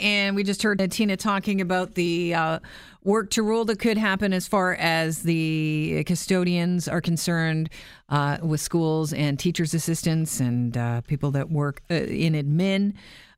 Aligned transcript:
And 0.00 0.34
we 0.34 0.42
just 0.42 0.62
heard 0.62 0.78
Tina 0.90 1.16
talking 1.16 1.60
about 1.60 1.94
the 1.94 2.34
uh, 2.34 2.58
work 3.04 3.30
to 3.30 3.42
rule 3.42 3.64
that 3.66 3.78
could 3.78 3.96
happen 3.96 4.32
as 4.32 4.48
far 4.48 4.74
as 4.74 5.22
the 5.22 6.02
custodians 6.04 6.88
are 6.88 7.00
concerned 7.00 7.70
uh, 8.08 8.38
with 8.42 8.60
schools 8.60 9.12
and 9.12 9.38
teachers' 9.38 9.72
assistants 9.72 10.40
and 10.40 10.76
uh, 10.76 11.00
people 11.02 11.30
that 11.32 11.50
work 11.50 11.82
uh, 11.90 11.94
in 11.94 12.32
admin. 12.32 12.94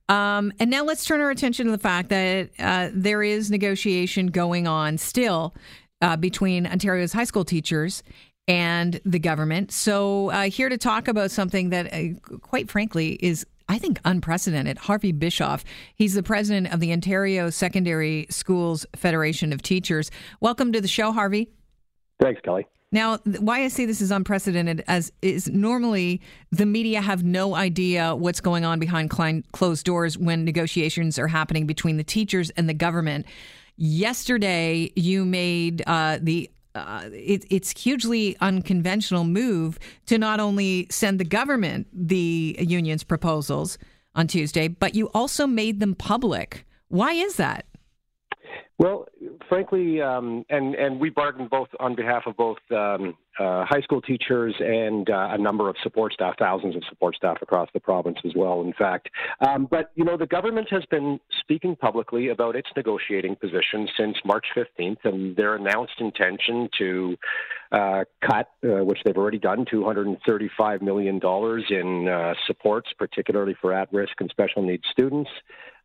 Um, 0.09 0.53
and 0.59 0.71
now 0.71 0.85
let's 0.85 1.05
turn 1.05 1.21
our 1.21 1.31
attention 1.31 1.67
to 1.67 1.73
the 1.73 1.79
fact 1.79 2.09
that 2.09 2.51
uh, 2.59 2.89
there 2.93 3.23
is 3.23 3.51
negotiation 3.51 4.29
going 4.29 4.67
on 4.67 4.97
still 4.97 5.55
uh, 6.01 6.17
between 6.17 6.67
Ontario's 6.67 7.13
high 7.13 7.25
school 7.25 7.45
teachers 7.45 8.03
and 8.49 9.01
the 9.05 9.19
government. 9.19 9.73
So, 9.73 10.29
here 10.47 10.69
to 10.69 10.79
talk 10.79 11.09
about 11.09 11.33
something 11.33 11.71
that, 11.71 11.91
quite 12.43 12.71
frankly, 12.71 13.19
is 13.21 13.45
I 13.69 13.79
think, 13.79 14.01
unprecedented. 14.05 14.79
Harvey 14.79 15.13
Bischof, 15.13 15.65
he's 15.95 16.15
the 16.15 16.23
president 16.23 16.73
of 16.73 16.81
the 16.81 16.93
Ontario 16.93 17.51
Secondary 17.51 18.27
Schools 18.31 18.87
Federation 18.95 19.53
of 19.53 19.63
Teachers. 19.63 20.11
Welcome 20.41 20.73
to 20.73 20.81
the 20.81 20.89
show, 20.89 21.13
Harvey. 21.13 21.51
Thanks, 22.21 22.41
Kelly. 22.43 22.67
Now, 22.93 23.19
why 23.41 23.65
I 23.65 23.69
say 23.69 23.85
this 23.85 24.01
is 24.01 24.13
unprecedented 24.13 24.85
as 24.87 25.13
is 25.21 25.49
normally 25.49 26.21
the 26.53 26.65
media 26.65 27.01
have 27.01 27.25
no 27.25 27.57
idea 27.57 28.15
what's 28.15 28.41
going 28.41 28.65
on 28.65 28.79
behind 28.79 29.11
closed 29.53 29.85
doors 29.85 30.17
when 30.17 30.45
negotiations 30.45 31.19
are 31.19 31.27
happening 31.27 31.67
between 31.67 31.97
the 31.97 32.05
teachers 32.05 32.51
and 32.51 32.69
the 32.69 32.75
government. 32.75 33.27
Yesterday, 33.77 34.93
you 34.95 35.25
made 35.25 35.83
uh, 35.87 36.19
the 36.23 36.49
uh, 36.77 37.11
it, 37.13 37.45
it's 37.51 37.79
hugely 37.81 38.37
unconventional 38.41 39.25
move 39.25 39.79
to 40.07 40.19
not 40.19 40.41
only 40.41 40.87
send 40.91 41.19
the 41.19 41.25
government 41.25 41.87
the 41.93 42.57
union's 42.61 43.05
proposals 43.05 43.79
on 44.15 44.27
Tuesday, 44.27 44.69
but 44.69 44.95
you 44.95 45.11
also 45.15 45.47
made 45.47 45.81
them 45.81 45.95
public. 45.95 46.67
Why 46.89 47.13
is 47.13 47.37
that? 47.37 47.67
Well, 48.79 49.07
frankly, 49.49 50.03
um, 50.03 50.45
and 50.51 50.75
and 50.75 51.01
we 51.01 51.09
bargained 51.09 51.51
both 51.51 51.69
on 51.81 51.95
behalf 51.95 52.25
of 52.27 52.37
both 52.37 52.59
um, 52.71 53.17
uh, 53.39 53.65
high 53.65 53.81
school 53.83 54.01
teachers 54.01 54.55
and 54.61 55.11
uh, 55.11 55.29
a 55.33 55.39
number 55.39 55.69
of 55.69 55.77
support 55.83 56.13
staff, 56.13 56.35
thousands 56.39 56.77
of 56.77 56.83
support 56.89 57.15
staff 57.15 57.39
across 57.43 57.69
the 57.75 57.81
province 57.81 58.19
as 58.25 58.33
well. 58.35 58.63
In 58.63 58.73
fact, 58.73 59.09
um, 59.47 59.67
but 59.71 59.91
you 59.95 60.05
know, 60.05 60.17
the 60.17 60.27
government 60.27 60.69
has 60.71 60.85
been 60.87 61.21
speaking 61.41 61.77
publicly 61.77 62.29
about 62.29 62.57
its 62.57 62.69
negotiating 62.77 63.37
position 63.37 63.89
since 63.97 64.17
March 64.25 64.47
15th, 64.57 65.05
and 65.05 65.37
their 65.37 65.57
announced 65.57 66.01
intention 66.01 66.69
to 66.79 67.17
uh, 67.73 68.05
cut, 68.21 68.51
uh, 68.65 68.85
which 68.85 68.99
they've 69.05 69.17
already 69.17 69.39
done, 69.39 69.65
235 69.71 70.83
million 70.83 71.19
dollars 71.19 71.65
in 71.71 72.09
uh, 72.09 72.35
supports, 72.47 72.89
particularly 72.99 73.55
for 73.61 73.73
at-risk 73.73 74.13
and 74.21 74.31
special 74.31 74.63
needs 74.63 74.85
students 74.91 75.31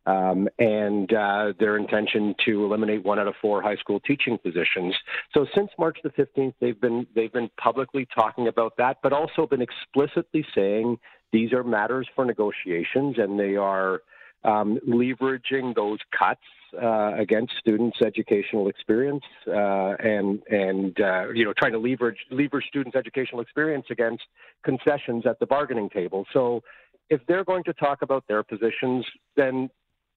um, 0.06 0.48
and 0.58 1.12
uh, 1.12 1.52
their 1.58 1.76
intention 1.76 2.34
to 2.44 2.64
eliminate 2.64 3.04
one 3.04 3.18
out 3.18 3.28
of 3.28 3.34
four 3.40 3.62
high 3.62 3.76
school 3.76 4.00
teaching 4.00 4.38
positions. 4.38 4.94
So 5.32 5.46
since 5.54 5.70
March 5.78 5.98
the 6.02 6.10
15th, 6.10 6.54
they've 6.60 6.80
been 6.80 7.06
they've 7.14 7.32
been 7.32 7.50
publicly 7.60 8.06
talking 8.14 8.48
about 8.48 8.76
that, 8.78 8.98
but 9.02 9.12
also 9.12 9.46
been 9.46 9.62
explicitly 9.62 10.44
saying 10.54 10.98
these 11.32 11.52
are 11.52 11.64
matters 11.64 12.08
for 12.14 12.24
negotiations, 12.24 13.16
and 13.18 13.38
they 13.38 13.56
are 13.56 14.02
um, 14.44 14.78
leveraging 14.88 15.74
those 15.74 15.98
cuts 16.16 16.40
uh, 16.80 17.14
against 17.16 17.52
students' 17.58 17.98
educational 18.04 18.68
experience 18.68 19.24
uh, 19.46 19.94
and 20.00 20.42
and 20.50 21.00
uh, 21.00 21.28
you 21.30 21.44
know 21.44 21.52
trying 21.56 21.72
to 21.72 21.78
leverage 21.78 22.18
leverage 22.30 22.66
students' 22.66 22.96
educational 22.96 23.40
experience 23.40 23.86
against 23.90 24.24
concessions 24.64 25.24
at 25.26 25.38
the 25.38 25.46
bargaining 25.46 25.88
table. 25.90 26.26
So 26.32 26.62
if 27.08 27.20
they're 27.28 27.44
going 27.44 27.64
to 27.64 27.72
talk 27.74 28.02
about 28.02 28.24
their 28.26 28.42
positions, 28.42 29.04
then 29.36 29.70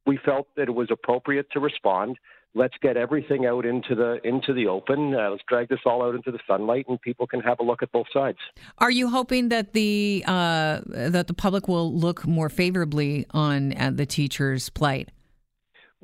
we 0.06 0.18
felt 0.24 0.48
that 0.56 0.64
it 0.64 0.76
was 0.76 0.90
appropriate 0.92 1.50
to 1.52 1.60
respond. 1.60 2.18
Let's 2.54 2.76
get 2.82 2.96
everything 2.96 3.46
out 3.46 3.66
into 3.66 3.96
the 3.96 4.20
into 4.24 4.54
the 4.54 4.68
open. 4.68 5.14
Uh, 5.14 5.32
let's 5.32 5.44
drag 5.46 5.68
this 5.68 5.80
all 5.86 6.02
out 6.02 6.16
into 6.16 6.32
the 6.32 6.40
sunlight, 6.48 6.86
and 6.88 7.00
people 7.02 7.28
can 7.28 7.42
have 7.42 7.60
a 7.60 7.64
look 7.64 7.84
at 7.84 7.92
both 7.92 8.08
sides. 8.14 8.38
Are 8.78 8.92
you 8.92 9.10
hoping 9.10 9.50
that 9.50 9.74
the 9.74 10.24
uh, 10.26 10.80
that 10.88 11.28
the 11.28 11.34
public 11.34 11.68
will 11.68 11.94
look 11.94 12.26
more 12.26 12.48
favorably 12.48 13.26
on 13.32 13.78
uh, 13.78 13.92
the 13.94 14.06
teachers' 14.06 14.70
plight? 14.70 15.10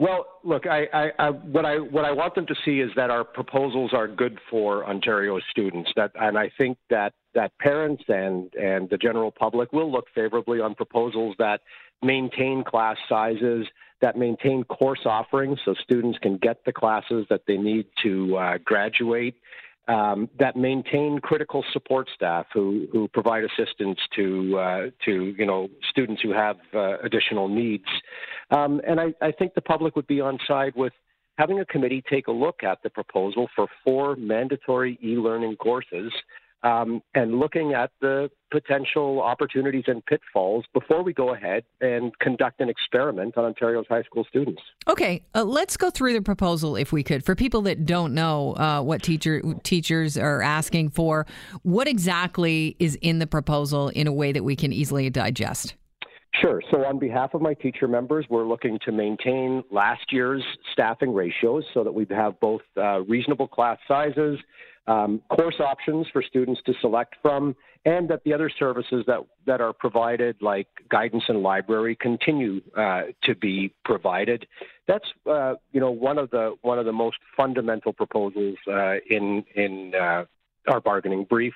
Well, 0.01 0.25
look, 0.43 0.65
I, 0.65 0.87
I, 0.93 1.11
I, 1.19 1.29
what 1.29 1.63
I 1.63 1.75
what 1.75 2.05
I 2.05 2.11
want 2.11 2.35
them 2.35 2.47
to 2.47 2.55
see 2.65 2.79
is 2.79 2.89
that 2.95 3.09
our 3.11 3.23
proposals 3.23 3.91
are 3.93 4.07
good 4.07 4.39
for 4.49 4.85
Ontario 4.85 5.39
students. 5.51 5.91
That, 5.95 6.11
and 6.15 6.37
I 6.37 6.51
think 6.57 6.77
that 6.89 7.13
that 7.33 7.57
parents 7.59 8.03
and 8.07 8.53
and 8.55 8.89
the 8.89 8.97
general 8.97 9.31
public 9.31 9.71
will 9.71 9.91
look 9.91 10.05
favorably 10.15 10.59
on 10.59 10.75
proposals 10.75 11.35
that 11.39 11.61
maintain 12.01 12.63
class 12.63 12.97
sizes, 13.07 13.67
that 14.01 14.17
maintain 14.17 14.63
course 14.63 15.01
offerings 15.05 15.59
so 15.63 15.73
students 15.81 16.17
can 16.19 16.37
get 16.37 16.63
the 16.65 16.73
classes 16.73 17.25
that 17.29 17.41
they 17.47 17.57
need 17.57 17.85
to 18.03 18.35
uh, 18.37 18.57
graduate, 18.63 19.35
um, 19.87 20.29
that 20.39 20.55
maintain 20.55 21.19
critical 21.19 21.63
support 21.71 22.07
staff 22.15 22.45
who, 22.53 22.87
who 22.91 23.07
provide 23.07 23.43
assistance 23.43 23.99
to, 24.15 24.57
uh, 24.57 24.81
to 25.05 25.35
you 25.37 25.45
know, 25.45 25.69
students 25.89 26.21
who 26.21 26.31
have 26.31 26.57
uh, 26.73 26.97
additional 26.99 27.47
needs. 27.47 27.85
Um, 28.51 28.81
and 28.87 28.99
I, 28.99 29.13
I 29.21 29.31
think 29.31 29.53
the 29.53 29.61
public 29.61 29.95
would 29.95 30.07
be 30.07 30.21
on 30.21 30.39
side 30.47 30.73
with 30.75 30.93
having 31.37 31.59
a 31.59 31.65
committee 31.65 32.03
take 32.09 32.27
a 32.27 32.31
look 32.31 32.63
at 32.63 32.83
the 32.83 32.89
proposal 32.89 33.49
for 33.55 33.67
four 33.83 34.15
mandatory 34.15 34.99
e-learning 35.03 35.55
courses 35.57 36.11
um, 36.63 37.01
and 37.15 37.39
looking 37.39 37.73
at 37.73 37.91
the 38.01 38.29
potential 38.51 39.21
opportunities 39.21 39.85
and 39.87 40.05
pitfalls 40.05 40.65
before 40.73 41.03
we 41.03 41.13
go 41.13 41.33
ahead 41.33 41.63
and 41.79 42.17
conduct 42.19 42.59
an 42.59 42.69
experiment 42.69 43.37
on 43.37 43.45
Ontario's 43.45 43.85
high 43.87 44.03
school 44.03 44.25
students. 44.27 44.61
Okay, 44.87 45.23
uh, 45.33 45.43
let's 45.43 45.77
go 45.77 45.89
through 45.89 46.13
the 46.13 46.21
proposal 46.21 46.75
if 46.75 46.91
we 46.91 47.03
could. 47.03 47.25
For 47.25 47.35
people 47.35 47.61
that 47.63 47.85
don't 47.85 48.13
know 48.13 48.53
uh, 48.57 48.81
what 48.81 49.01
teacher 49.01 49.41
teachers 49.63 50.17
are 50.17 50.41
asking 50.41 50.89
for, 50.89 51.25
what 51.63 51.87
exactly 51.87 52.75
is 52.79 52.95
in 53.01 53.19
the 53.19 53.27
proposal 53.27 53.89
in 53.89 54.07
a 54.07 54.13
way 54.13 54.31
that 54.31 54.43
we 54.43 54.55
can 54.55 54.73
easily 54.73 55.09
digest? 55.09 55.75
Sure. 56.35 56.61
So, 56.71 56.85
on 56.85 56.97
behalf 56.97 57.33
of 57.33 57.41
my 57.41 57.53
teacher 57.53 57.87
members, 57.87 58.25
we're 58.29 58.47
looking 58.47 58.79
to 58.85 58.91
maintain 58.91 59.63
last 59.69 60.11
year's 60.11 60.43
staffing 60.71 61.13
ratios 61.13 61.65
so 61.73 61.83
that 61.83 61.91
we 61.91 62.07
have 62.09 62.39
both 62.39 62.61
uh, 62.77 63.01
reasonable 63.01 63.47
class 63.47 63.77
sizes 63.87 64.39
um, 64.87 65.21
course 65.29 65.59
options 65.59 66.07
for 66.11 66.21
students 66.21 66.61
to 66.65 66.73
select 66.81 67.15
from, 67.21 67.55
and 67.85 68.09
that 68.09 68.23
the 68.23 68.33
other 68.33 68.49
services 68.49 69.03
that, 69.07 69.19
that 69.45 69.61
are 69.61 69.73
provided, 69.73 70.35
like 70.41 70.67
guidance 70.89 71.23
and 71.27 71.41
library, 71.41 71.95
continue 71.95 72.61
uh, 72.77 73.03
to 73.23 73.35
be 73.35 73.73
provided. 73.85 74.47
That's 74.87 75.05
uh, 75.29 75.55
you 75.71 75.79
know 75.79 75.91
one 75.91 76.17
of 76.17 76.29
the 76.31 76.55
one 76.61 76.79
of 76.79 76.85
the 76.85 76.91
most 76.91 77.17
fundamental 77.37 77.93
proposals 77.93 78.57
uh, 78.67 78.95
in 79.09 79.43
in 79.55 79.93
uh, 79.95 80.25
our 80.67 80.79
bargaining 80.79 81.25
brief. 81.25 81.53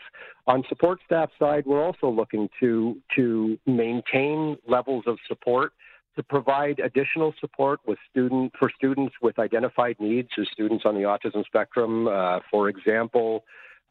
On 0.48 0.64
support 0.70 1.00
staff 1.06 1.30
side, 1.40 1.66
we're 1.66 1.84
also 1.84 2.10
looking 2.10 2.50
to 2.60 2.98
to 3.16 3.58
maintain 3.66 4.58
levels 4.68 5.04
of 5.08 5.18
support 5.28 5.74
to 6.16 6.24
provide 6.24 6.80
additional 6.80 7.34
support 7.40 7.80
with 7.86 7.98
student 8.10 8.54
for 8.58 8.72
students 8.76 9.14
with 9.22 9.38
identified 9.38 9.98
needs, 10.00 10.30
as 10.40 10.48
students 10.52 10.86
on 10.86 10.96
the 10.96 11.02
autism 11.02 11.46
spectrum, 11.46 12.08
uh, 12.08 12.40
for 12.50 12.70
example, 12.70 13.44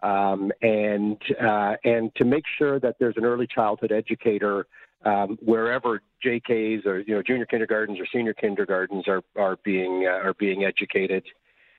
um, 0.03 0.51
and 0.63 1.21
uh, 1.41 1.75
and 1.85 2.15
to 2.17 2.25
make 2.25 2.45
sure 2.59 2.81
that 2.81 2.97
there's 2.99 3.17
an 3.17 3.25
early 3.25 3.47
childhood 3.47 3.93
educator 3.93 4.67
um, 5.05 5.39
wherever 5.43 6.01
JKs 6.25 6.87
or 6.87 7.01
you 7.01 7.15
know 7.15 7.23
junior 7.23 7.47
kindergartens 7.47 7.99
or 8.01 8.07
senior 8.13 8.35
kindergartens 8.35 9.07
are 9.07 9.23
are 9.37 9.57
being 9.65 10.07
uh, 10.09 10.27
are 10.27 10.35
being 10.35 10.65
educated. 10.65 11.25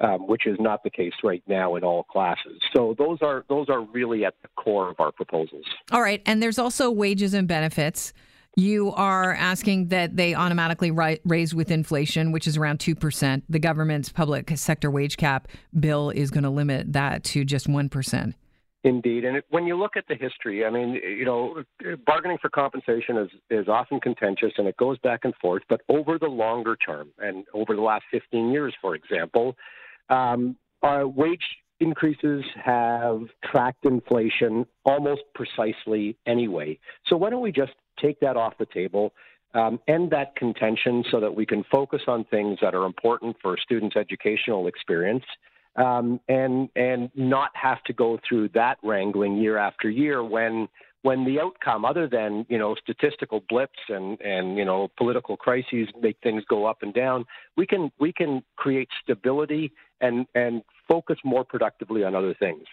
Um, 0.02 0.28
which 0.28 0.46
is 0.46 0.58
not 0.60 0.84
the 0.84 0.90
case 0.90 1.14
right 1.24 1.42
now 1.48 1.76
in 1.76 1.86
all 1.86 2.04
classes. 2.04 2.60
So 2.76 2.96
those 2.98 3.20
are 3.22 3.46
those 3.48 3.70
are 3.70 3.80
really 3.80 4.26
at 4.26 4.34
the 4.42 4.50
core 4.58 4.90
of 4.90 5.00
our 5.00 5.14
proposals. 5.14 5.64
All 5.90 6.02
right, 6.02 6.22
and 6.26 6.44
there's 6.44 6.60
also 6.60 6.92
wages 6.92 7.34
and 7.34 7.48
benefits. 7.48 8.12
You 8.58 8.92
are 8.94 9.34
asking 9.34 9.90
that 9.90 10.16
they 10.16 10.34
automatically 10.34 10.92
ri- 10.92 11.20
raise 11.26 11.54
with 11.54 11.72
inflation, 11.72 12.32
which 12.32 12.48
is 12.48 12.56
around 12.56 12.80
2%. 12.80 13.42
The 13.50 13.60
government's 13.60 14.10
public 14.10 14.50
sector 14.58 14.90
wage 14.90 15.18
cap 15.18 15.50
bill 15.78 16.10
is 16.10 16.32
going 16.32 16.46
to 16.46 16.50
limit 16.50 16.94
that 16.94 17.24
to 17.26 17.44
just 17.44 17.68
1%. 17.68 18.34
Indeed, 18.86 19.26
and 19.26 19.38
it, 19.38 19.46
when 19.50 19.66
you 19.66 19.76
look 19.76 19.98
at 19.98 20.08
the 20.08 20.14
history, 20.14 20.64
I 20.64 20.70
mean, 20.70 20.94
you 20.94 21.26
know, 21.26 21.64
bargaining 22.06 22.38
for 22.40 22.50
compensation 22.50 23.18
is 23.18 23.30
is 23.50 23.68
often 23.68 24.00
contentious 24.00 24.52
and 24.60 24.68
it 24.68 24.78
goes 24.78 25.00
back 25.00 25.22
and 25.24 25.34
forth. 25.42 25.64
But 25.68 25.82
over 25.90 26.20
the 26.20 26.28
longer 26.28 26.76
term, 26.76 27.10
and 27.18 27.46
over 27.52 27.76
the 27.76 27.82
last 27.82 28.04
15 28.12 28.52
years, 28.52 28.76
for 28.80 28.94
example, 28.94 29.56
um, 30.10 30.56
our 30.82 31.08
wage 31.08 31.44
increases 31.80 32.44
have 32.64 33.22
tracked 33.44 33.86
inflation 33.86 34.66
almost 34.86 35.22
precisely 35.34 36.18
anyway. 36.26 36.80
So 37.08 37.18
why 37.18 37.30
don't 37.30 37.42
we 37.42 37.52
just 37.52 37.74
take 38.02 38.20
that 38.22 38.38
off 38.38 38.54
the 38.58 38.66
table, 38.66 39.14
um, 39.54 39.80
end 39.88 40.12
that 40.12 40.36
contention 40.36 41.04
so 41.12 41.20
that 41.20 41.34
we 41.34 41.46
can 41.46 41.64
focus 41.72 42.02
on 42.08 42.26
things 42.26 42.60
that 42.62 42.76
are 42.76 42.86
important 42.86 43.36
for 43.42 43.58
students' 43.58 43.96
educational 43.96 44.68
experience. 44.68 45.24
Um, 45.78 46.22
and 46.30 46.70
and 46.78 47.10
not 47.16 47.50
have 47.54 47.84
to 47.84 47.92
go 47.92 48.18
through 48.26 48.48
that 48.54 48.78
wrangling 48.82 49.36
year 49.36 49.58
after 49.58 49.90
year 49.90 50.24
when 50.24 50.70
when 51.06 51.24
the 51.24 51.40
outcome, 51.40 51.86
other 51.86 52.08
than 52.08 52.48
you 52.50 52.58
know 52.58 52.74
statistical 52.82 53.44
blips 53.48 53.80
and 53.90 54.20
and 54.22 54.58
you 54.58 54.66
know 54.66 54.90
political 54.98 55.38
crises 55.38 55.88
make 56.02 56.18
things 56.24 56.44
go 56.50 56.66
up 56.66 56.78
and 56.82 56.96
down, 56.96 57.26
we 57.56 57.68
can 57.68 57.92
we 58.00 58.12
can 58.12 58.42
create 58.56 58.90
stability 59.04 59.72
and 60.02 60.26
and 60.34 60.64
focus 60.88 61.18
more 61.24 61.44
productively 61.44 62.04
on 62.04 62.16
other 62.16 62.34
things. 62.34 62.64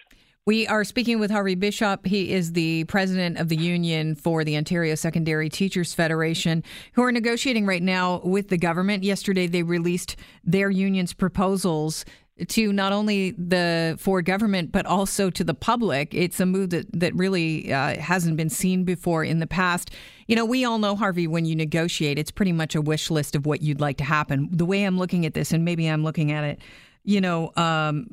We 0.44 0.66
are 0.66 0.82
speaking 0.82 1.20
with 1.20 1.30
Harvey 1.30 1.54
Bischof. 1.54 2.00
He 2.04 2.32
is 2.32 2.54
the 2.54 2.82
president 2.84 3.38
of 3.38 3.48
the 3.48 3.56
union 3.56 4.16
for 4.16 4.42
the 4.42 4.56
Ontario 4.56 4.96
Secondary 4.96 5.48
Teachers 5.48 5.94
Federation, 5.94 6.64
who 6.94 7.02
are 7.04 7.12
negotiating 7.12 7.64
right 7.64 7.82
now 7.82 8.20
with 8.24 8.48
the 8.48 8.58
government. 8.58 9.04
Yesterday, 9.04 9.46
they 9.46 9.62
released 9.62 10.16
their 10.42 10.68
union's 10.68 11.12
proposals 11.12 12.04
to 12.48 12.72
not 12.72 12.92
only 12.92 13.32
the 13.32 13.96
Ford 13.98 14.24
government 14.24 14.72
but 14.72 14.86
also 14.86 15.30
to 15.30 15.44
the 15.44 15.54
public. 15.54 16.14
It's 16.14 16.40
a 16.40 16.46
move 16.46 16.70
that 16.70 16.86
that 16.98 17.14
really 17.14 17.72
uh, 17.72 18.00
hasn't 18.00 18.36
been 18.36 18.50
seen 18.50 18.84
before 18.84 19.24
in 19.24 19.38
the 19.38 19.46
past. 19.46 19.90
You 20.26 20.36
know, 20.36 20.44
we 20.44 20.64
all 20.64 20.78
know 20.78 20.96
Harvey. 20.96 21.26
When 21.26 21.44
you 21.44 21.56
negotiate, 21.56 22.18
it's 22.18 22.30
pretty 22.30 22.52
much 22.52 22.74
a 22.74 22.80
wish 22.80 23.10
list 23.10 23.34
of 23.34 23.46
what 23.46 23.62
you'd 23.62 23.80
like 23.80 23.98
to 23.98 24.04
happen. 24.04 24.48
The 24.52 24.64
way 24.64 24.84
I'm 24.84 24.98
looking 24.98 25.26
at 25.26 25.34
this, 25.34 25.52
and 25.52 25.64
maybe 25.64 25.86
I'm 25.86 26.04
looking 26.04 26.32
at 26.32 26.44
it 26.44 26.60
you 27.04 27.20
know, 27.20 27.52
um, 27.56 28.06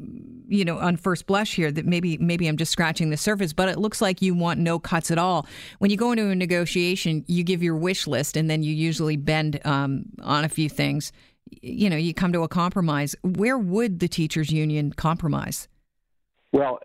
you 0.47 0.65
know, 0.65 0.79
on 0.79 0.97
first 0.97 1.27
blush 1.27 1.55
here 1.55 1.71
that 1.71 1.85
maybe 1.85 2.17
maybe 2.17 2.47
I'm 2.47 2.57
just 2.57 2.71
scratching 2.71 3.09
the 3.11 3.17
surface, 3.17 3.53
but 3.53 3.69
it 3.69 3.77
looks 3.77 4.01
like 4.01 4.21
you 4.21 4.33
want 4.33 4.59
no 4.59 4.79
cuts 4.79 5.11
at 5.11 5.17
all. 5.17 5.45
When 5.77 5.91
you 5.91 5.97
go 5.97 6.11
into 6.11 6.27
a 6.27 6.35
negotiation, 6.35 7.23
you 7.27 7.43
give 7.43 7.61
your 7.61 7.75
wish 7.75 8.07
list, 8.07 8.35
and 8.35 8.49
then 8.49 8.63
you 8.63 8.73
usually 8.73 9.15
bend 9.15 9.59
um, 9.65 10.05
on 10.23 10.43
a 10.43 10.49
few 10.49 10.69
things 10.69 11.11
you 11.61 11.89
know, 11.89 11.97
you 11.97 12.13
come 12.13 12.33
to 12.33 12.43
a 12.43 12.47
compromise. 12.47 13.15
Where 13.23 13.57
would 13.57 13.99
the 13.99 14.07
teachers 14.07 14.51
union 14.51 14.93
compromise? 14.93 15.67
Well, 16.51 16.79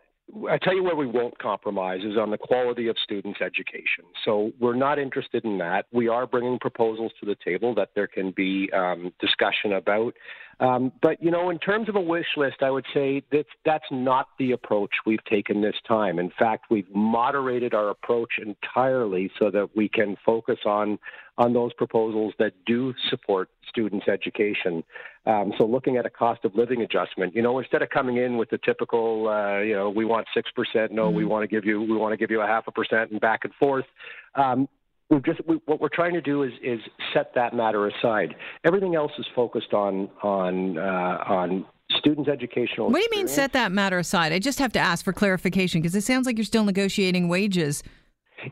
I 0.51 0.59
tell 0.59 0.75
you 0.75 0.83
where 0.83 0.97
we 0.97 1.07
won't 1.07 1.39
compromise 1.39 2.01
is 2.03 2.17
on 2.17 2.31
the 2.31 2.39
quality 2.39 2.89
of 2.89 2.97
students' 3.03 3.41
education. 3.41 4.05
So 4.25 4.53
we're 4.59 4.75
not 4.75 4.99
interested 4.99 5.45
in 5.45 5.59
that. 5.59 5.87
We 5.93 6.09
are 6.09 6.27
bringing 6.27 6.59
proposals 6.59 7.13
to 7.21 7.27
the 7.27 7.37
table 7.45 7.75
that 7.77 7.91
there 7.95 8.07
can 8.07 8.33
be 8.33 8.71
um, 8.73 9.13
discussion 9.21 9.73
about. 9.73 10.15
Um, 10.61 10.93
but 11.03 11.23
you 11.23 11.31
know, 11.31 11.51
in 11.51 11.59
terms 11.59 11.89
of 11.89 11.97
a 11.97 12.01
wish 12.01 12.27
list, 12.37 12.63
I 12.63 12.71
would 12.71 12.87
say 12.95 13.23
that 13.33 13.47
that's 13.65 13.85
not 13.91 14.29
the 14.39 14.53
approach 14.53 14.91
we've 15.07 15.25
taken 15.25 15.61
this 15.61 15.77
time. 15.87 16.19
In 16.19 16.31
fact, 16.39 16.67
we've 16.71 16.93
moderated 16.95 17.75
our 17.75 17.91
approach 17.91 18.35
entirely 18.39 19.31
so 19.39 19.51
that 19.51 19.71
we 19.75 19.89
can 19.89 20.17
focus 20.25 20.59
on 20.65 20.99
on 21.37 21.53
those 21.53 21.73
proposals 21.73 22.33
that 22.39 22.53
do 22.65 22.95
support 23.11 23.49
students' 23.69 24.07
education. 24.07 24.85
Um, 25.27 25.53
so, 25.59 25.65
looking 25.65 25.97
at 25.97 26.07
a 26.07 26.11
cost 26.11 26.45
of 26.45 26.55
living 26.55 26.83
adjustment, 26.83 27.35
you 27.35 27.43
know, 27.43 27.59
instead 27.59 27.83
of 27.83 27.91
coming 27.91 28.19
in 28.19 28.37
with 28.37 28.51
the 28.51 28.59
typical, 28.59 29.29
uh, 29.29 29.59
you 29.59 29.75
know, 29.75 29.91
we 29.91 30.05
want 30.05 30.27
six 30.35 30.51
percent, 30.53 30.93
no, 30.93 31.07
mm-hmm. 31.07 31.17
we 31.17 31.25
want 31.25 31.43
to 31.43 31.49
give 31.49 31.65
you, 31.65 31.81
we 31.81 31.97
want 31.97 32.13
to 32.13 32.17
give 32.17 32.31
you 32.31 32.41
a 32.41 32.47
half 32.47 32.69
a 32.69 32.73
percent, 32.73 33.11
and 33.11 33.21
back 33.21 33.41
and 33.45 33.55
forth. 33.55 33.87
Um, 34.35 34.69
we've 35.11 35.25
just 35.25 35.41
we, 35.47 35.61
what 35.67 35.81
we're 35.81 35.89
trying 35.89 36.15
to 36.15 36.21
do 36.21 36.43
is 36.43 36.53
is 36.63 36.81
set 37.13 37.33
that 37.35 37.55
matter 37.55 37.87
aside. 37.87 38.35
Everything 38.65 38.95
else 38.95 39.13
is 39.19 39.27
focused 39.35 39.73
on 39.73 40.09
on 40.23 40.79
uh, 40.79 41.25
on 41.27 41.67
students' 41.99 42.29
educational. 42.29 42.91
What 42.91 42.99
do 42.99 43.03
you 43.03 43.19
mean 43.19 43.29
set 43.29 43.53
that 43.53 43.73
matter 43.73 43.99
aside? 43.99 44.33
I 44.33 44.39
just 44.39 44.59
have 44.59 44.73
to 44.73 44.79
ask 44.79 45.05
for 45.05 45.13
clarification 45.13 45.81
because 45.81 45.95
it 45.95 46.03
sounds 46.03 46.27
like 46.27 46.37
you're 46.37 46.45
still 46.45 46.65
negotiating 46.65 47.29
wages. 47.29 47.83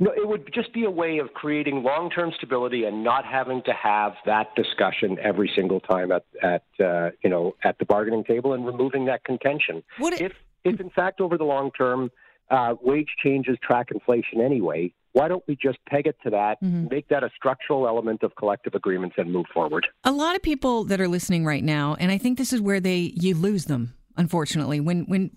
No, 0.00 0.10
it 0.10 0.26
would 0.26 0.50
just 0.54 0.72
be 0.72 0.84
a 0.84 0.90
way 0.90 1.18
of 1.18 1.34
creating 1.34 1.82
long-term 1.82 2.32
stability 2.36 2.84
and 2.84 3.04
not 3.04 3.26
having 3.26 3.62
to 3.66 3.72
have 3.74 4.14
that 4.24 4.54
discussion 4.54 5.18
every 5.20 5.50
single 5.54 5.80
time 5.80 6.12
at 6.12 6.24
at 6.42 6.64
uh, 6.84 7.10
you 7.22 7.30
know 7.30 7.54
at 7.64 7.78
the 7.78 7.84
bargaining 7.84 8.24
table 8.24 8.54
and 8.54 8.64
removing 8.64 9.06
that 9.06 9.24
contention. 9.24 9.82
It, 9.98 10.20
if 10.20 10.32
if 10.64 10.80
in 10.80 10.90
fact 10.90 11.20
over 11.20 11.36
the 11.36 11.44
long 11.44 11.70
term 11.72 12.10
uh, 12.50 12.74
wage 12.80 13.08
changes 13.22 13.58
track 13.62 13.88
inflation 13.90 14.40
anyway, 14.40 14.92
why 15.12 15.28
don't 15.28 15.42
we 15.46 15.56
just 15.56 15.78
peg 15.88 16.06
it 16.06 16.16
to 16.24 16.30
that, 16.30 16.62
mm-hmm. 16.62 16.88
make 16.90 17.08
that 17.08 17.22
a 17.22 17.30
structural 17.36 17.86
element 17.86 18.22
of 18.22 18.34
collective 18.36 18.74
agreements, 18.74 19.16
and 19.18 19.32
move 19.32 19.46
forward? 19.52 19.86
A 20.04 20.12
lot 20.12 20.36
of 20.36 20.42
people 20.42 20.84
that 20.84 21.00
are 21.00 21.08
listening 21.08 21.44
right 21.44 21.64
now, 21.64 21.96
and 22.00 22.10
I 22.10 22.18
think 22.18 22.38
this 22.38 22.52
is 22.52 22.60
where 22.60 22.80
they 22.80 23.12
you 23.14 23.34
lose 23.34 23.66
them. 23.66 23.94
Unfortunately, 24.18 24.78
when 24.78 25.04
when 25.04 25.30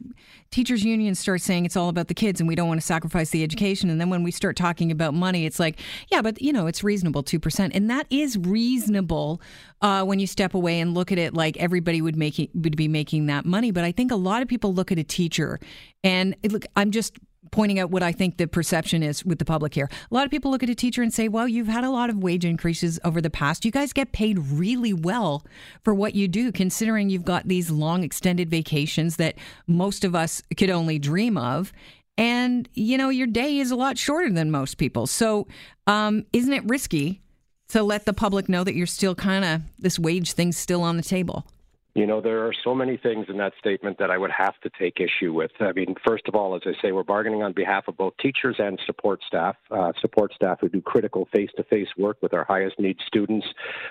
teachers 0.51 0.83
unions 0.83 1.17
start 1.17 1.39
saying 1.39 1.63
it's 1.63 1.77
all 1.77 1.87
about 1.87 2.09
the 2.09 2.13
kids 2.13 2.41
and 2.41 2.47
we 2.47 2.55
don't 2.55 2.67
want 2.67 2.79
to 2.79 2.85
sacrifice 2.85 3.29
the 3.29 3.41
education, 3.41 3.89
and 3.89 4.01
then 4.01 4.09
when 4.09 4.21
we 4.21 4.31
start 4.31 4.57
talking 4.57 4.91
about 4.91 5.13
money, 5.13 5.45
it's 5.45 5.59
like, 5.61 5.79
yeah, 6.11 6.21
but 6.21 6.41
you 6.41 6.51
know, 6.51 6.67
it's 6.67 6.83
reasonable 6.83 7.23
two 7.23 7.39
percent, 7.39 7.73
and 7.73 7.89
that 7.89 8.05
is 8.09 8.37
reasonable 8.37 9.41
uh, 9.81 10.03
when 10.03 10.19
you 10.19 10.27
step 10.27 10.53
away 10.53 10.81
and 10.81 10.93
look 10.93 11.13
at 11.13 11.17
it 11.17 11.33
like 11.33 11.55
everybody 11.55 12.01
would 12.01 12.17
make 12.17 12.37
would 12.53 12.75
be 12.75 12.89
making 12.89 13.27
that 13.27 13.45
money. 13.45 13.71
But 13.71 13.85
I 13.85 13.93
think 13.93 14.11
a 14.11 14.17
lot 14.17 14.41
of 14.41 14.49
people 14.49 14.73
look 14.73 14.91
at 14.91 14.99
a 14.99 15.05
teacher, 15.05 15.57
and 16.03 16.35
look, 16.49 16.65
I'm 16.75 16.91
just 16.91 17.17
pointing 17.55 17.79
out 17.79 17.89
what 17.89 18.03
I 18.03 18.11
think 18.11 18.35
the 18.35 18.47
perception 18.47 19.01
is 19.01 19.23
with 19.23 19.39
the 19.39 19.45
public 19.45 19.73
here. 19.73 19.89
A 20.11 20.13
lot 20.13 20.25
of 20.25 20.31
people 20.31 20.51
look 20.51 20.61
at 20.61 20.69
a 20.69 20.75
teacher 20.75 21.01
and 21.01 21.13
say, 21.13 21.29
well, 21.29 21.47
you've 21.47 21.69
had 21.69 21.85
a 21.85 21.89
lot 21.89 22.09
of 22.09 22.17
wage 22.17 22.43
increases 22.43 22.99
over 23.05 23.21
the 23.21 23.29
past. 23.29 23.63
You 23.63 23.71
guys 23.71 23.93
get 23.93 24.11
paid 24.11 24.37
really 24.39 24.91
well 24.91 25.45
for 25.81 25.93
what 25.93 26.15
you 26.15 26.27
do, 26.27 26.51
considering 26.51 27.09
you've 27.09 27.23
got 27.23 27.47
these 27.47 27.71
long 27.71 28.03
extended 28.03 28.49
vacations 28.49 29.15
that 29.15 29.35
most 29.67 30.03
of 30.03 30.13
us 30.13 30.43
could 30.57 30.69
only 30.69 30.99
dream 30.99 31.37
of. 31.37 31.71
And, 32.17 32.67
you 32.73 32.97
know, 32.97 33.07
your 33.07 33.27
day 33.27 33.57
is 33.59 33.71
a 33.71 33.77
lot 33.77 33.97
shorter 33.97 34.33
than 34.33 34.51
most 34.51 34.75
people. 34.75 35.07
So, 35.07 35.47
um, 35.87 36.25
isn't 36.33 36.51
it 36.51 36.63
risky 36.65 37.21
to 37.69 37.83
let 37.83 38.05
the 38.05 38.13
public 38.13 38.49
know 38.49 38.65
that 38.65 38.75
you're 38.75 38.85
still 38.85 39.15
kind 39.15 39.45
of, 39.45 39.61
this 39.79 39.97
wage 39.97 40.33
thing's 40.33 40.57
still 40.57 40.81
on 40.81 40.97
the 40.97 41.03
table? 41.03 41.47
You 41.95 42.05
know, 42.05 42.19
there 42.19 42.45
are 42.45 42.53
so 42.63 42.75
many 42.75 42.97
things 42.97 43.27
in 43.29 43.37
that 43.37 43.53
statement 43.57 43.97
that 43.99 44.11
I 44.11 44.17
would 44.17 44.31
have 44.37 44.59
to 44.63 44.69
take 44.77 44.99
issue 44.99 45.33
with. 45.33 45.51
I 45.61 45.71
mean, 45.71 45.95
first 46.05 46.27
of 46.27 46.35
all, 46.35 46.53
as 46.53 46.61
I 46.65 46.73
say, 46.81 46.91
we're 46.91 47.03
bargaining 47.03 47.41
on 47.41 47.53
behalf 47.53 47.87
of 47.87 47.95
both 47.95 48.13
teachers 48.21 48.57
and 48.59 48.77
support 48.85 49.21
staff, 49.25 49.55
uh, 49.71 49.93
support 50.01 50.33
staff 50.33 50.57
who 50.59 50.67
do 50.67 50.81
critical 50.81 51.27
face 51.33 51.49
to 51.55 51.63
face 51.63 51.87
work 51.97 52.17
with 52.21 52.33
our 52.33 52.43
highest 52.43 52.77
needs 52.79 52.99
students 53.07 53.47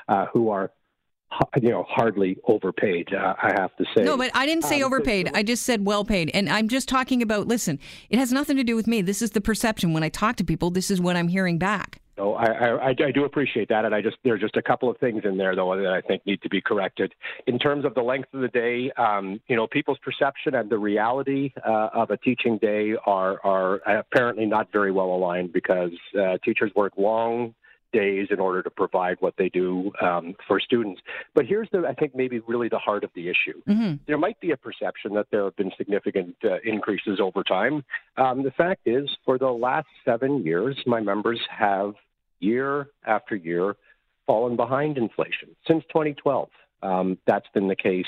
uh, 0.08 0.26
who 0.32 0.50
are 0.50 0.70
you 1.60 1.70
know, 1.70 1.84
hardly 1.88 2.36
overpaid. 2.46 3.08
Uh, 3.12 3.34
I 3.42 3.52
have 3.58 3.74
to 3.76 3.84
say. 3.96 4.04
No, 4.04 4.16
but 4.16 4.30
I 4.34 4.46
didn't 4.46 4.64
say 4.64 4.82
um, 4.82 4.86
overpaid. 4.86 5.30
I 5.34 5.42
just 5.42 5.64
said 5.64 5.84
well 5.84 6.04
paid, 6.04 6.30
and 6.34 6.48
I'm 6.48 6.68
just 6.68 6.88
talking 6.88 7.22
about. 7.22 7.48
Listen, 7.48 7.78
it 8.10 8.18
has 8.18 8.32
nothing 8.32 8.56
to 8.56 8.64
do 8.64 8.76
with 8.76 8.86
me. 8.86 9.02
This 9.02 9.22
is 9.22 9.30
the 9.30 9.40
perception. 9.40 9.92
When 9.92 10.02
I 10.02 10.08
talk 10.08 10.36
to 10.36 10.44
people, 10.44 10.70
this 10.70 10.90
is 10.90 11.00
what 11.00 11.16
I'm 11.16 11.28
hearing 11.28 11.58
back. 11.58 12.00
No, 12.16 12.34
I, 12.34 12.46
I, 12.46 12.88
I 12.90 13.10
do 13.10 13.24
appreciate 13.24 13.68
that, 13.70 13.84
and 13.84 13.92
I 13.92 14.00
just 14.00 14.18
there 14.22 14.34
are 14.34 14.38
just 14.38 14.56
a 14.56 14.62
couple 14.62 14.88
of 14.88 14.96
things 14.98 15.22
in 15.24 15.36
there 15.36 15.56
though 15.56 15.76
that 15.76 15.92
I 15.92 16.00
think 16.00 16.24
need 16.26 16.40
to 16.42 16.48
be 16.48 16.60
corrected 16.60 17.12
in 17.48 17.58
terms 17.58 17.84
of 17.84 17.94
the 17.94 18.02
length 18.02 18.32
of 18.32 18.40
the 18.40 18.48
day. 18.48 18.92
Um, 18.96 19.40
you 19.48 19.56
know, 19.56 19.66
people's 19.66 19.98
perception 19.98 20.54
and 20.54 20.70
the 20.70 20.78
reality 20.78 21.52
uh, 21.66 21.88
of 21.92 22.10
a 22.10 22.16
teaching 22.16 22.58
day 22.58 22.94
are 23.04 23.40
are 23.42 23.76
apparently 23.98 24.46
not 24.46 24.70
very 24.70 24.92
well 24.92 25.06
aligned 25.06 25.52
because 25.52 25.90
uh, 26.16 26.38
teachers 26.44 26.70
work 26.76 26.92
long 26.96 27.52
days 27.94 28.26
in 28.30 28.40
order 28.40 28.62
to 28.62 28.70
provide 28.70 29.16
what 29.20 29.34
they 29.38 29.48
do 29.48 29.92
um, 30.02 30.34
for 30.46 30.60
students. 30.60 31.00
But 31.34 31.46
here's 31.46 31.68
the, 31.70 31.86
I 31.88 31.94
think, 31.94 32.14
maybe 32.14 32.40
really 32.40 32.68
the 32.68 32.78
heart 32.78 33.04
of 33.04 33.10
the 33.14 33.28
issue. 33.28 33.62
Mm-hmm. 33.66 33.94
There 34.06 34.18
might 34.18 34.38
be 34.40 34.50
a 34.50 34.56
perception 34.56 35.14
that 35.14 35.26
there 35.30 35.44
have 35.44 35.56
been 35.56 35.70
significant 35.78 36.36
uh, 36.44 36.56
increases 36.64 37.20
over 37.20 37.42
time. 37.42 37.84
Um, 38.16 38.42
the 38.42 38.50
fact 38.50 38.82
is, 38.86 39.08
for 39.24 39.38
the 39.38 39.48
last 39.48 39.86
seven 40.04 40.44
years, 40.44 40.76
my 40.86 41.00
members 41.00 41.40
have 41.48 41.94
year 42.40 42.88
after 43.06 43.36
year 43.36 43.76
fallen 44.26 44.56
behind 44.56 44.98
inflation 44.98 45.50
since 45.66 45.84
2012. 45.88 46.48
Um, 46.82 47.18
that's 47.26 47.46
been 47.54 47.68
the 47.68 47.76
case 47.76 48.06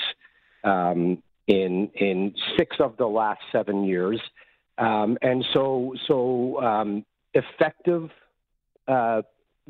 um, 0.63 1.23
in 1.47 1.89
in 1.95 2.35
six 2.57 2.75
of 2.79 2.97
the 2.97 3.07
last 3.07 3.41
seven 3.51 3.85
years, 3.85 4.19
um, 4.77 5.17
and 5.21 5.43
so 5.53 5.95
so 6.07 6.61
um, 6.61 7.05
effective 7.33 8.09
uh, 8.87 9.21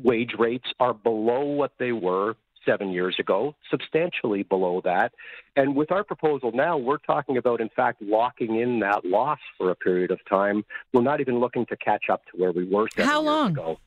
wage 0.02 0.32
rates 0.38 0.66
are 0.80 0.94
below 0.94 1.44
what 1.44 1.72
they 1.78 1.92
were 1.92 2.36
seven 2.64 2.90
years 2.90 3.16
ago, 3.18 3.54
substantially 3.70 4.42
below 4.42 4.80
that. 4.84 5.12
And 5.56 5.74
with 5.74 5.90
our 5.90 6.04
proposal 6.04 6.52
now, 6.52 6.76
we're 6.76 6.98
talking 6.98 7.36
about, 7.36 7.60
in 7.60 7.70
fact, 7.70 8.02
locking 8.02 8.60
in 8.60 8.80
that 8.80 9.04
loss 9.04 9.38
for 9.56 9.70
a 9.70 9.74
period 9.74 10.10
of 10.10 10.18
time. 10.28 10.64
We're 10.92 11.02
not 11.02 11.20
even 11.20 11.40
looking 11.40 11.64
to 11.66 11.76
catch 11.76 12.04
up 12.10 12.24
to 12.26 12.32
where 12.36 12.52
we 12.52 12.64
were 12.64 12.88
seven 12.94 13.08
How 13.08 13.20
long? 13.20 13.48
years 13.48 13.58
ago. 13.58 13.80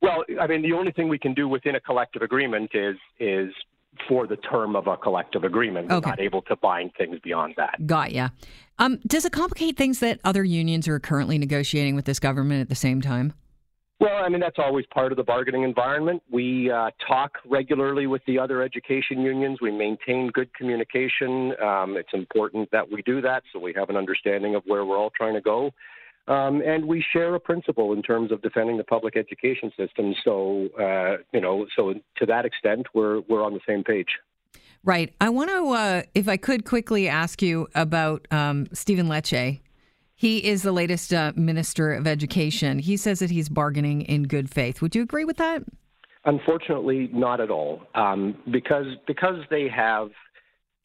Well, 0.00 0.24
I 0.40 0.46
mean, 0.46 0.62
the 0.62 0.72
only 0.72 0.92
thing 0.92 1.08
we 1.08 1.18
can 1.18 1.32
do 1.32 1.48
within 1.48 1.76
a 1.76 1.80
collective 1.80 2.22
agreement 2.22 2.70
is 2.74 2.96
is 3.20 3.52
for 4.08 4.26
the 4.26 4.36
term 4.36 4.74
of 4.74 4.86
a 4.86 4.96
collective 4.96 5.44
agreement. 5.44 5.88
We're 5.88 5.96
okay. 5.96 6.10
not 6.10 6.20
able 6.20 6.42
to 6.42 6.56
bind 6.56 6.92
things 6.96 7.18
beyond 7.22 7.54
that. 7.58 7.86
Got 7.86 8.12
ya. 8.12 8.30
Um, 8.78 8.98
does 9.06 9.24
it 9.24 9.32
complicate 9.32 9.76
things 9.76 10.00
that 10.00 10.18
other 10.24 10.42
unions 10.42 10.88
are 10.88 10.98
currently 10.98 11.38
negotiating 11.38 11.94
with 11.94 12.06
this 12.06 12.18
government 12.18 12.62
at 12.62 12.68
the 12.68 12.74
same 12.74 13.00
time? 13.00 13.34
Well, 14.02 14.16
I 14.16 14.28
mean, 14.28 14.40
that's 14.40 14.58
always 14.58 14.84
part 14.86 15.12
of 15.12 15.16
the 15.16 15.22
bargaining 15.22 15.62
environment. 15.62 16.24
We 16.28 16.68
uh, 16.68 16.90
talk 17.06 17.38
regularly 17.48 18.08
with 18.08 18.20
the 18.26 18.36
other 18.36 18.60
education 18.60 19.20
unions. 19.20 19.60
We 19.62 19.70
maintain 19.70 20.28
good 20.34 20.52
communication. 20.54 21.52
Um, 21.62 21.96
it's 21.96 22.12
important 22.12 22.68
that 22.72 22.90
we 22.90 23.02
do 23.02 23.20
that 23.20 23.44
so 23.52 23.60
we 23.60 23.72
have 23.74 23.90
an 23.90 23.96
understanding 23.96 24.56
of 24.56 24.64
where 24.66 24.84
we're 24.84 24.98
all 24.98 25.12
trying 25.16 25.34
to 25.34 25.40
go. 25.40 25.70
Um, 26.26 26.62
and 26.62 26.84
we 26.84 27.04
share 27.12 27.32
a 27.36 27.38
principle 27.38 27.92
in 27.92 28.02
terms 28.02 28.32
of 28.32 28.42
defending 28.42 28.76
the 28.76 28.82
public 28.82 29.16
education 29.16 29.70
system. 29.76 30.16
So, 30.24 30.66
uh, 30.80 31.22
you 31.32 31.40
know, 31.40 31.66
so 31.76 31.94
to 32.16 32.26
that 32.26 32.44
extent, 32.44 32.88
we're 32.94 33.20
we're 33.28 33.44
on 33.44 33.54
the 33.54 33.60
same 33.68 33.84
page. 33.84 34.08
Right. 34.82 35.14
I 35.20 35.28
want 35.28 35.50
to, 35.50 35.68
uh, 35.68 36.02
if 36.12 36.26
I 36.26 36.36
could, 36.38 36.64
quickly 36.64 37.08
ask 37.08 37.40
you 37.40 37.68
about 37.72 38.26
um, 38.32 38.66
Stephen 38.72 39.06
Lecce. 39.06 39.60
He 40.22 40.38
is 40.38 40.62
the 40.62 40.70
latest 40.70 41.12
uh, 41.12 41.32
Minister 41.34 41.92
of 41.92 42.06
Education. 42.06 42.78
He 42.78 42.96
says 42.96 43.18
that 43.18 43.32
he's 43.32 43.48
bargaining 43.48 44.02
in 44.02 44.22
good 44.22 44.48
faith. 44.48 44.80
Would 44.80 44.94
you 44.94 45.02
agree 45.02 45.24
with 45.24 45.36
that? 45.38 45.64
Unfortunately, 46.24 47.10
not 47.12 47.40
at 47.40 47.50
all. 47.50 47.82
Um, 47.96 48.38
because 48.52 48.86
because 49.08 49.40
they 49.50 49.68
have 49.68 50.10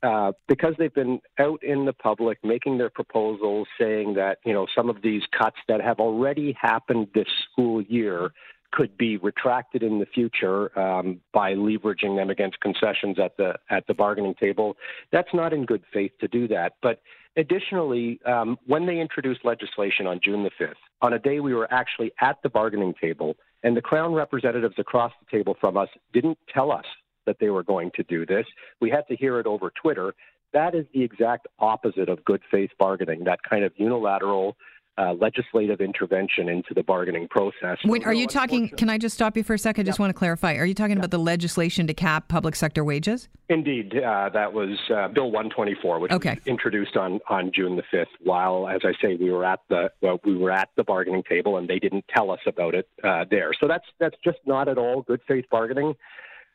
uh, 0.01 0.31
because 0.47 0.73
they've 0.79 0.95
been 0.95 1.19
out 1.37 1.61
in 1.61 1.85
the 1.85 1.93
public 1.93 2.39
making 2.43 2.79
their 2.79 2.89
proposals, 2.89 3.67
saying 3.79 4.15
that 4.15 4.39
you 4.43 4.53
know 4.53 4.65
some 4.75 4.89
of 4.89 5.03
these 5.03 5.21
cuts 5.37 5.57
that 5.67 5.81
have 5.81 5.99
already 5.99 6.57
happened 6.59 7.09
this 7.13 7.27
school 7.51 7.83
year 7.83 8.31
could 8.71 8.97
be 8.97 9.17
retracted 9.17 9.83
in 9.83 9.99
the 9.99 10.05
future 10.05 10.77
um, 10.77 11.19
by 11.33 11.53
leveraging 11.53 12.15
them 12.17 12.29
against 12.29 12.59
concessions 12.59 13.17
at 13.19 13.37
the 13.37 13.53
at 13.69 13.85
the 13.87 13.93
bargaining 13.93 14.35
table. 14.35 14.75
That's 15.11 15.33
not 15.33 15.53
in 15.53 15.65
good 15.65 15.83
faith 15.93 16.11
to 16.19 16.27
do 16.27 16.47
that. 16.49 16.73
But 16.81 17.01
additionally, 17.37 18.19
um, 18.25 18.57
when 18.65 18.85
they 18.85 18.99
introduced 18.99 19.45
legislation 19.45 20.07
on 20.07 20.19
June 20.23 20.43
the 20.43 20.51
fifth, 20.57 20.77
on 21.01 21.13
a 21.13 21.19
day 21.19 21.39
we 21.39 21.53
were 21.53 21.71
actually 21.73 22.11
at 22.21 22.37
the 22.43 22.49
bargaining 22.49 22.93
table, 22.99 23.35
and 23.63 23.75
the 23.75 23.81
Crown 23.81 24.13
representatives 24.13 24.75
across 24.77 25.11
the 25.19 25.37
table 25.37 25.55
from 25.59 25.77
us 25.77 25.89
didn't 26.13 26.37
tell 26.53 26.71
us 26.71 26.85
that 27.25 27.37
they 27.39 27.49
were 27.49 27.63
going 27.63 27.91
to 27.95 28.03
do 28.03 28.25
this. 28.25 28.45
We 28.81 28.89
had 28.89 29.07
to 29.07 29.15
hear 29.15 29.39
it 29.39 29.45
over 29.45 29.71
Twitter. 29.81 30.13
That 30.53 30.75
is 30.75 30.85
the 30.93 31.03
exact 31.03 31.47
opposite 31.59 32.09
of 32.09 32.23
good 32.25 32.41
faith 32.49 32.71
bargaining. 32.79 33.25
That 33.25 33.39
kind 33.47 33.63
of 33.63 33.73
unilateral 33.75 34.55
uh, 34.97 35.13
legislative 35.13 35.81
intervention 35.81 36.49
into 36.49 36.73
the 36.73 36.83
bargaining 36.83 37.27
process. 37.27 37.77
Wait, 37.85 38.05
are 38.05 38.13
you 38.13 38.27
talking? 38.27 38.69
Can 38.69 38.89
I 38.89 38.97
just 38.97 39.15
stop 39.15 39.37
you 39.37 39.43
for 39.43 39.53
a 39.53 39.59
second? 39.59 39.81
I 39.81 39.85
just 39.85 39.99
want 39.99 40.09
to 40.09 40.17
clarify. 40.17 40.55
Are 40.55 40.65
you 40.65 40.73
talking 40.73 40.97
yeah. 40.97 41.01
about 41.01 41.11
the 41.11 41.19
legislation 41.19 41.87
to 41.87 41.93
cap 41.93 42.27
public 42.27 42.55
sector 42.55 42.83
wages? 42.83 43.29
Indeed, 43.49 43.97
uh, 43.97 44.29
that 44.33 44.51
was 44.51 44.77
uh, 44.93 45.07
Bill 45.09 45.31
124, 45.31 45.99
which 45.99 46.11
okay. 46.11 46.35
was 46.35 46.47
introduced 46.47 46.97
on, 46.97 47.19
on 47.29 47.51
June 47.53 47.75
the 47.75 47.83
5th. 47.93 48.05
While, 48.23 48.67
as 48.67 48.81
I 48.83 48.93
say, 49.01 49.15
we 49.15 49.31
were 49.31 49.45
at 49.45 49.59
the 49.69 49.91
well, 50.01 50.19
we 50.23 50.35
were 50.35 50.51
at 50.51 50.69
the 50.75 50.83
bargaining 50.83 51.23
table, 51.23 51.57
and 51.57 51.67
they 51.67 51.79
didn't 51.79 52.05
tell 52.13 52.31
us 52.31 52.41
about 52.45 52.75
it 52.75 52.89
uh, 53.03 53.25
there. 53.29 53.51
So 53.59 53.67
that's 53.67 53.85
that's 53.99 54.15
just 54.23 54.39
not 54.45 54.67
at 54.67 54.77
all 54.77 55.01
good 55.01 55.21
faith 55.27 55.45
bargaining 55.49 55.95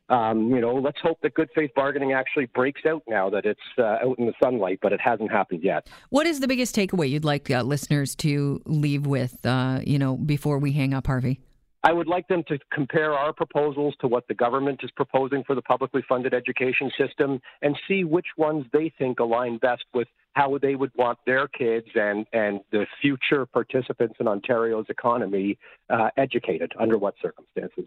um, 0.09 0.50
you 0.50 0.61
know, 0.61 0.75
let's 0.75 0.99
hope 1.00 1.21
that 1.23 1.35
good 1.35 1.49
faith 1.54 1.71
bargaining 1.75 2.12
actually 2.12 2.47
breaks 2.47 2.82
out 2.87 3.02
now 3.09 3.30
that 3.30 3.44
it's 3.44 3.61
uh, 3.78 3.99
out 4.04 4.18
in 4.18 4.26
the 4.26 4.35
sunlight, 4.42 4.78
but 4.82 4.92
it 4.92 5.00
hasn't 5.00 5.30
happened 5.30 5.62
yet. 5.62 5.88
What 6.11 6.26
is 6.26 6.40
the 6.40 6.49
biggest 6.49 6.75
takeaway 6.75 7.09
you'd 7.09 7.25
like 7.25 7.50
uh, 7.50 7.62
listeners 7.62 8.14
to 8.16 8.61
leave 8.66 9.06
with, 9.06 9.44
uh, 9.47 9.80
you 9.85 9.99
know, 9.99 10.16
before 10.16 10.59
we 10.59 10.73
hang 10.73 10.92
up, 10.92 11.06
Harvey? 11.06 11.40
I 11.85 11.92
would 11.92 12.06
like 12.06 12.28
them 12.28 12.44
to 12.47 12.59
compare 12.73 13.12
our 13.12 13.32
proposals 13.32 13.94
to 14.00 14.06
what 14.06 14.28
the 14.28 14.35
government 14.35 14.80
is 14.85 14.90
proposing 14.92 15.42
for 15.44 15.56
the 15.56 15.62
publicly 15.62 16.02
funded 16.09 16.32
education 16.32 16.92
system 16.97 17.40
and 17.61 17.76
see 17.88 18.04
which 18.04 18.26
ones 18.37 18.66
they 18.73 18.92
think 18.99 19.18
align 19.18 19.59
best 19.59 19.85
with 19.92 20.06
how 20.35 20.56
they 20.59 20.76
would 20.76 20.92
want 20.97 21.18
their 21.26 21.49
kids 21.49 21.87
and, 21.94 22.26
and 22.32 22.61
the 22.71 22.87
future 23.00 23.47
participants 23.47 24.14
in 24.21 24.28
Ontario's 24.28 24.87
economy 24.88 25.59
uh, 25.90 26.09
educated 26.16 26.73
under 26.78 26.97
what 26.99 27.14
circumstances. 27.21 27.87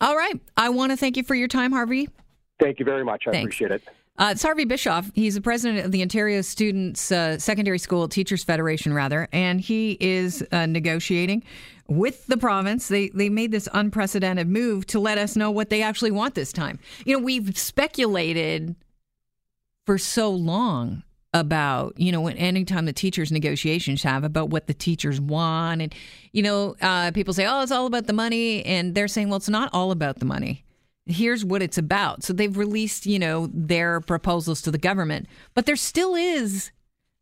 All 0.00 0.16
right. 0.16 0.40
I 0.56 0.68
want 0.68 0.92
to 0.92 0.96
thank 0.96 1.16
you 1.16 1.22
for 1.22 1.34
your 1.34 1.48
time, 1.48 1.72
Harvey. 1.72 2.08
Thank 2.60 2.78
you 2.78 2.84
very 2.84 3.04
much. 3.04 3.24
I 3.26 3.32
Thanks. 3.32 3.56
appreciate 3.56 3.70
it. 3.70 3.82
Uh, 4.18 4.30
it's 4.32 4.42
Harvey 4.42 4.64
Bischof. 4.64 5.10
He's 5.14 5.34
the 5.34 5.42
president 5.42 5.84
of 5.84 5.92
the 5.92 6.00
Ontario 6.00 6.40
Students 6.40 7.12
uh, 7.12 7.38
Secondary 7.38 7.78
School 7.78 8.08
Teachers 8.08 8.42
Federation, 8.42 8.94
rather, 8.94 9.28
and 9.30 9.60
he 9.60 9.98
is 10.00 10.42
uh, 10.52 10.64
negotiating 10.64 11.42
with 11.86 12.26
the 12.26 12.38
province. 12.38 12.88
They 12.88 13.10
they 13.10 13.28
made 13.28 13.52
this 13.52 13.68
unprecedented 13.74 14.48
move 14.48 14.86
to 14.86 15.00
let 15.00 15.18
us 15.18 15.36
know 15.36 15.50
what 15.50 15.68
they 15.68 15.82
actually 15.82 16.12
want 16.12 16.34
this 16.34 16.50
time. 16.50 16.78
You 17.04 17.18
know, 17.18 17.24
we've 17.24 17.56
speculated 17.58 18.74
for 19.84 19.98
so 19.98 20.30
long 20.30 21.02
about 21.40 21.98
you 21.98 22.10
know 22.10 22.20
when 22.20 22.36
anytime 22.36 22.86
the 22.86 22.92
teachers 22.92 23.30
negotiations 23.30 24.02
have 24.02 24.24
about 24.24 24.48
what 24.48 24.66
the 24.66 24.74
teachers 24.74 25.20
want 25.20 25.82
and 25.82 25.94
you 26.32 26.42
know 26.42 26.74
uh, 26.80 27.10
people 27.12 27.34
say 27.34 27.46
oh 27.46 27.62
it's 27.62 27.70
all 27.70 27.86
about 27.86 28.06
the 28.06 28.12
money 28.12 28.64
and 28.64 28.94
they're 28.94 29.08
saying 29.08 29.28
well 29.28 29.36
it's 29.36 29.48
not 29.48 29.70
all 29.72 29.90
about 29.90 30.18
the 30.18 30.24
money. 30.24 30.64
Here's 31.08 31.44
what 31.44 31.62
it's 31.62 31.78
about. 31.78 32.24
So 32.24 32.32
they've 32.32 32.56
released 32.56 33.06
you 33.06 33.18
know 33.18 33.48
their 33.52 34.00
proposals 34.00 34.62
to 34.62 34.70
the 34.70 34.78
government 34.78 35.26
but 35.54 35.66
there 35.66 35.76
still 35.76 36.14
is 36.14 36.70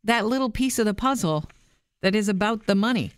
that 0.05 0.27
little 0.27 0.51
piece 0.51 0.79
of 0.79 0.87
the 0.87 0.95
puzzle 0.95 1.45
that 2.03 2.15
is 2.15 2.29
about 2.29 2.67
the 2.67 2.75
money 2.75 3.13